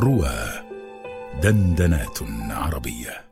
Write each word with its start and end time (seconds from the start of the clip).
روى 0.00 0.34
دندنات 1.42 2.18
عربية. 2.50 3.24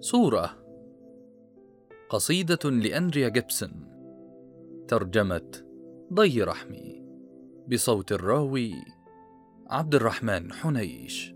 صورة 0.00 0.50
قصيدة 2.08 2.70
لأندريا 2.70 3.28
جيبسون. 3.28 3.70
ترجمة 4.88 5.64
ضي 6.12 6.42
رحمي. 6.42 7.08
بصوت 7.68 8.12
الراوي 8.12 8.97
عبد 9.70 9.94
الرحمن 9.94 10.52
حنيش. 10.52 11.34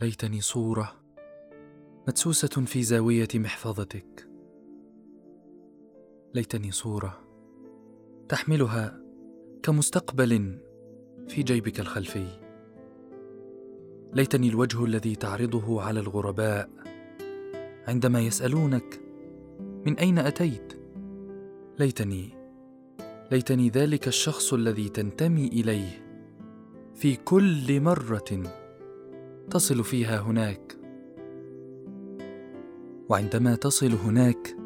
ليتني 0.00 0.40
صورة 0.40 0.92
مدسوسة 2.08 2.48
في 2.48 2.82
زاوية 2.82 3.28
محفظتك. 3.34 4.28
ليتني 6.34 6.70
صورة 6.70 7.18
تحملها 8.28 9.00
كمستقبل 9.62 10.58
في 11.28 11.42
جيبك 11.42 11.80
الخلفي. 11.80 12.26
ليتني 14.12 14.48
الوجه 14.48 14.84
الذي 14.84 15.16
تعرضه 15.16 15.82
على 15.82 16.00
الغرباء 16.00 16.70
عندما 17.88 18.20
يسألونك 18.20 19.00
من 19.86 19.98
أين 19.98 20.18
أتيت؟ 20.18 20.81
ليتني 21.82 22.28
ليتني 23.32 23.68
ذلك 23.68 24.08
الشخص 24.08 24.52
الذي 24.52 24.88
تنتمي 24.88 25.46
إليه 25.46 26.06
في 26.94 27.16
كل 27.16 27.80
مرة 27.80 28.42
تصل 29.50 29.84
فيها 29.84 30.20
هناك. 30.20 30.78
وعندما 33.08 33.54
تصل 33.54 33.92
هناك 33.92 34.56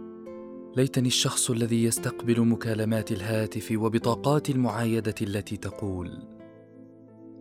ليتني 0.77 1.09
الشخص 1.09 1.51
الذي 1.51 1.85
يستقبل 1.85 2.41
مكالمات 2.41 3.13
الهاتف 3.13 3.73
وبطاقات 3.77 4.51
المعايدة 4.51 5.15
التي 5.23 5.57
تقول 5.57 6.23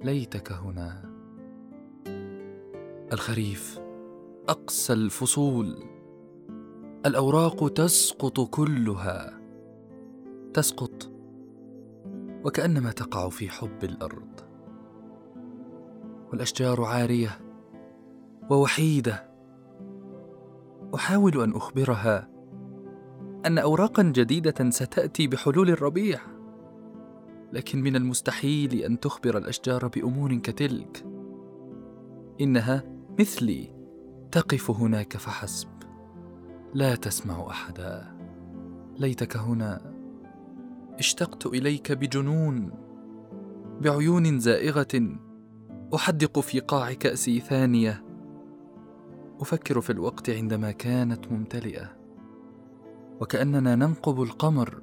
ليتك 0.04 0.52
هنا. 0.52 1.12
الخريف 3.14 3.80
أقسى 4.50 4.94
الفصول 4.94 5.84
الأوراق 7.06 7.74
تسقط 7.74 8.50
كلها. 8.50 9.45
تسقط 10.56 11.12
وكأنما 12.44 12.92
تقع 12.92 13.30
في 13.30 13.50
حب 13.50 13.84
الأرض. 13.84 14.40
والأشجار 16.32 16.84
عارية 16.84 17.40
ووحيدة. 18.50 19.32
أحاول 20.96 21.42
أن 21.42 21.56
أخبرها 21.56 22.30
أن 23.46 23.58
اوراقا 23.58 24.04
جديدة 24.04 24.70
ستأتي 24.70 25.28
بحلول 25.28 25.70
الربيع 25.70 26.20
لكن 27.54 27.82
من 27.82 27.96
المستحيل 27.96 28.74
أن 28.74 29.00
تخبر 29.00 29.38
الأشجار 29.38 29.88
بأمور 29.88 30.36
كتلك. 30.36 31.06
إنها 32.42 32.84
مثلي 33.20 33.76
تقف 34.32 34.72
هناك 34.72 35.18
فحسب 35.18 35.70
لا 36.74 36.96
تسمع 36.96 37.48
أحدا. 37.50 38.16
ليتك 38.98 39.38
هنا. 39.38 39.95
اشتقت 41.00 41.46
إليك 41.46 41.92
بجنون 41.92 42.72
بعيون 43.82 44.40
زائغة. 44.40 45.20
أحدق 45.96 46.40
في 46.40 46.60
قاع 46.60 46.94
كأسي 46.94 47.40
ثانية. 47.40 48.06
أفكر 49.40 49.82
في 49.82 49.90
الوقت 49.90 50.30
عندما 50.30 50.72
كانت 50.72 51.32
ممتلئة. 51.32 51.98
وكأننا 53.22 53.76
ننقب 53.76 54.22
القمر 54.22 54.82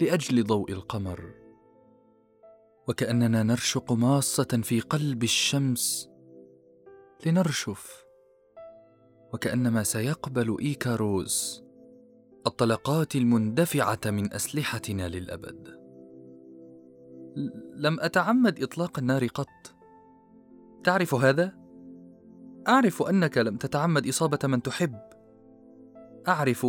لأجل 0.00 0.44
ضوء 0.44 0.72
القمر. 0.72 1.34
وكأننا 2.88 3.42
نرشق 3.42 3.92
ماصة 3.92 4.60
في 4.62 4.80
قلب 4.80 5.22
الشمس 5.22 6.10
لنرشف. 7.26 8.04
وكأنما 9.32 9.82
سيقبل 9.82 10.56
إيكاروس. 10.60 11.63
الطلقات 12.46 13.16
المندفعة 13.16 14.00
من 14.06 14.32
أسلحتنا 14.32 15.08
للأبد. 15.08 15.68
لم 17.76 18.00
أتعمد 18.00 18.62
إطلاق 18.62 18.98
النار 18.98 19.26
قط. 19.26 19.74
تعرف 20.84 21.14
هذا؟ 21.14 21.52
أعرف 22.68 23.02
أنك 23.02 23.38
لم 23.38 23.56
تتعمد 23.56 24.06
إصابة 24.06 24.38
من 24.44 24.62
تحب. 24.62 24.98
أعرف 26.28 26.66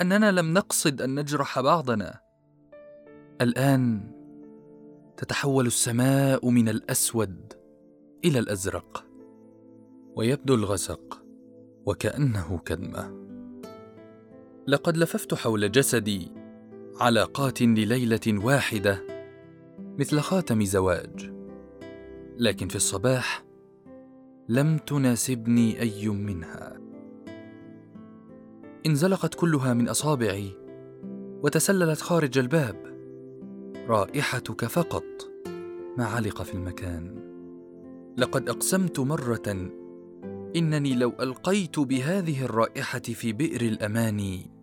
أننا 0.00 0.32
لم 0.32 0.54
نقصد 0.54 1.02
أن 1.02 1.20
نجرح 1.20 1.60
بعضنا. 1.60 2.20
الآن 3.40 4.12
تتحول 5.16 5.66
السماء 5.66 6.50
من 6.50 6.68
الأسود 6.68 7.52
إلى 8.24 8.38
الأزرق 8.38 9.04
ويبدو 10.16 10.54
الغسق 10.54 11.22
وكأنه 11.86 12.58
كدمة. 12.64 13.27
لقد 14.68 14.96
لففت 14.96 15.34
حول 15.34 15.72
جسدي 15.72 16.32
علاقات 17.00 17.62
لليلة 17.62 18.20
واحدة 18.28 19.04
مثل 19.98 20.20
خاتم 20.20 20.64
زواج. 20.64 21.32
لكن 22.38 22.68
في 22.68 22.76
الصباح 22.76 23.44
لم 24.48 24.78
تناسبني 24.78 25.80
أي 25.80 26.08
منها. 26.08 26.80
انزلقت 28.86 29.34
كلها 29.34 29.74
من 29.74 29.88
أصابعي 29.88 30.50
وتسللت 31.42 32.00
خارج 32.00 32.38
الباب. 32.38 32.76
رائحتك 33.88 34.64
فقط 34.64 35.04
ما 35.98 36.04
علق 36.04 36.42
في 36.42 36.54
المكان. 36.54 37.18
لقد 38.16 38.48
أقسمت 38.48 39.00
مرة 39.00 39.70
إنني 40.56 40.94
لو 40.94 41.12
ألقيت 41.20 41.78
بهذه 41.78 42.44
الرائحة 42.44 42.98
في 42.98 43.32
بئر 43.32 43.60
الأماني 43.60 44.57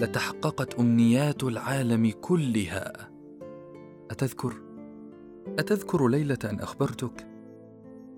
لتحققت 0.00 0.74
أمنيات 0.74 1.44
العالم 1.44 2.10
كلها. 2.20 3.10
أتذكر؟ 4.10 4.54
أتذكر 5.58 6.08
ليلة 6.08 6.38
أن 6.44 6.60
أخبرتك 6.60 7.26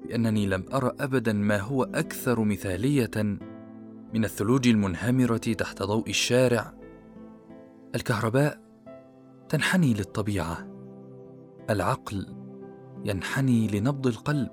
بأنني 0.02 0.46
لم 0.46 0.64
ارى 0.74 0.92
ابدا 1.00 1.32
ما 1.32 1.58
هو 1.58 1.82
أكثر 1.82 2.44
مثالية 2.44 3.10
من 4.14 4.24
الثلوج 4.24 4.68
المنهمرة 4.68 5.36
تحت 5.36 5.82
ضوء 5.82 6.08
الشارع. 6.08 6.74
الكهرباء 7.94 8.60
تنحني 9.48 9.94
للطبيعة. 9.94 10.68
العقل 11.70 12.26
ينحني 13.04 13.68
لنبض 13.68 14.06
القلب. 14.06 14.50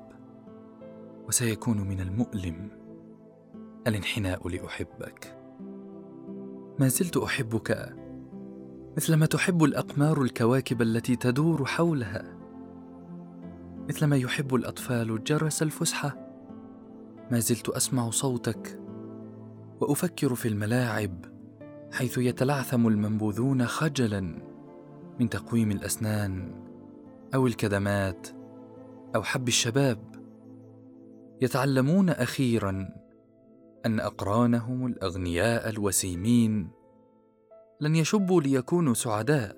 وسيكون 1.28 1.82
من 1.82 2.00
المؤلم 2.00 2.70
الانحناء 3.88 4.48
لأحبك. 4.48 5.39
ما 6.80 6.88
زلت 6.88 7.18
أحبك. 7.18 7.96
مثلما 8.98 9.26
تحب 9.26 9.64
الأقمار 9.64 10.22
الكواكب 10.22 10.82
التي 10.82 11.16
تدور 11.16 11.66
حولها. 11.66 12.38
مثلما 13.90 14.18
يحب 14.18 14.56
الأطفال 14.56 15.24
جرس 15.24 15.64
الفسحة. 15.64 16.18
ما 17.32 17.40
زلت 17.40 17.70
أسمع 17.70 18.10
صوتك. 18.10 18.80
وأفكر 19.82 20.36
في 20.36 20.48
الملاعب 20.48 21.26
حيث 21.92 22.18
يتلعثم 22.18 22.88
المنبوذون 22.88 23.66
خجلا 23.66 24.22
من 25.20 25.30
تقويم 25.30 25.72
الأسنان 25.72 26.52
أو 27.36 27.48
الكدمات 27.48 28.28
أو 29.16 29.24
حب 29.24 29.48
الشباب. 29.48 30.00
يتعلمون 31.42 32.10
أخيرا 32.10 32.99
أن 33.86 34.00
أقرانهم 34.00 34.86
الأغنياء 34.86 35.70
الوسيمين. 35.70 36.70
لن 37.82 37.96
يشبوا 37.96 38.42
ليكونوا 38.42 38.94
سعداء. 38.94 39.58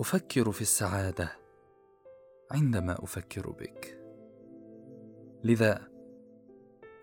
أفكر 0.00 0.52
في 0.52 0.60
السعادة 0.60 1.32
عندما 2.50 3.04
أفكر 3.04 3.50
بك. 3.50 4.00
لذا 5.44 5.88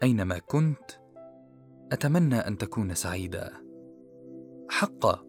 أينما 0.04 0.40
كنت 0.40 0.92
أتمنى 1.92 2.36
أن 2.36 2.58
تكون 2.58 2.94
سعيدا. 2.94 3.52
حقا 4.70 5.26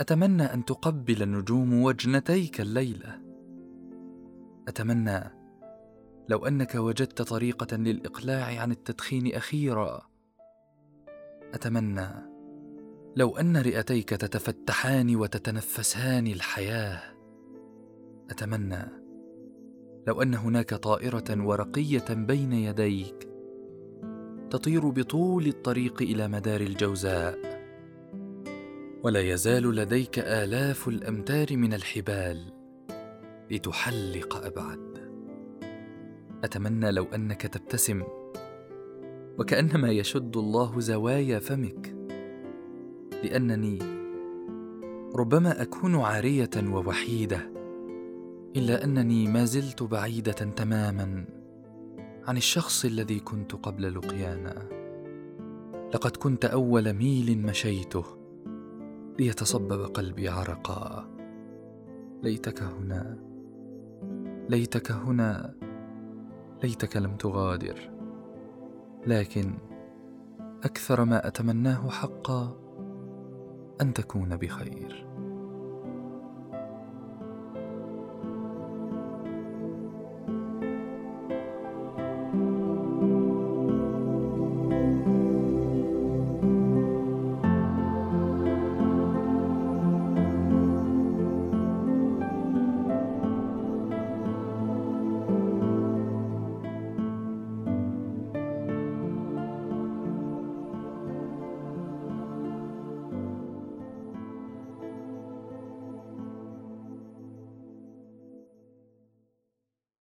أتمنى 0.00 0.42
أن 0.42 0.64
تقبل 0.64 1.22
النجوم 1.22 1.82
وجنتيك 1.82 2.60
الليلة. 2.60 3.20
أتمنى 4.68 5.39
لو 6.30 6.46
أنك 6.46 6.74
وجدت 6.74 7.22
طريقة 7.22 7.76
للإقلاع 7.76 8.60
عن 8.60 8.70
التدخين 8.70 9.34
أخيرا. 9.34 10.02
أتمنى 11.54 12.08
لو 13.16 13.36
أن 13.36 13.56
رئتيك 13.56 14.08
تتفتحان 14.08 15.16
وتتنفسان 15.16 16.26
الحياة. 16.26 17.02
أتمنى 18.30 18.88
لو 20.06 20.22
أن 20.22 20.34
هناك 20.34 20.74
طائرة 20.74 21.46
ورقية 21.46 22.04
بين 22.10 22.52
يديك 22.52 23.28
تطير 24.50 24.88
بطول 24.88 25.46
الطريق 25.46 26.02
إلى 26.02 26.28
مدار 26.28 26.60
الجوزاء 26.60 27.38
ولا 29.02 29.20
يزال 29.20 29.76
لديك 29.76 30.18
آلاف 30.18 30.88
الأمتار 30.88 31.56
من 31.56 31.74
الحبال 31.74 32.52
لتحلق 33.50 34.36
أبعد. 34.36 34.89
أتمنى 36.44 36.90
لو 36.90 37.04
أنك 37.04 37.42
تبتسم 37.42 38.02
وكأنما 39.38 39.90
يشد 39.90 40.36
الله 40.36 40.80
زوايا 40.80 41.38
فمك 41.38 41.94
لأنني 43.24 43.78
ربما 45.14 45.62
أكون 45.62 46.00
عارية 46.00 46.50
ووحيدة 46.72 47.50
إلا 48.56 48.84
أنني 48.84 49.28
ما 49.28 49.44
زلت 49.44 49.82
بعيدة 49.82 50.32
تماما 50.32 51.24
عن 52.24 52.36
الشخص 52.36 52.84
الذي 52.84 53.20
كنت 53.20 53.52
قبل 53.52 53.94
لقيانا. 53.94 54.68
لقد 55.94 56.16
كنت 56.16 56.44
أول 56.44 56.92
ميل 56.92 57.38
مشيته 57.38 58.04
ليتصبب 59.18 59.80
قلبي 59.80 60.28
عرقا. 60.28 61.08
ليتك 62.22 62.62
هنا 62.62 63.18
ليتك 64.48 64.90
هنا. 64.90 65.54
ليتك 66.62 66.96
لم 66.96 67.16
تغادر. 67.16 67.90
لكن 69.06 69.58
أكثر 70.64 71.04
ما 71.04 71.26
أتمناه 71.26 71.88
حقا 71.88 72.56
أن 73.80 73.92
تكون 73.94 74.36
بخير. 74.36 75.09